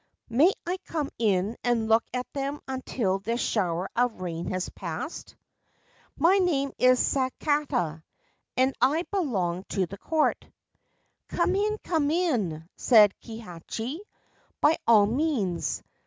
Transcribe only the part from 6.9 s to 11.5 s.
Sakata, and I belong to the court/ c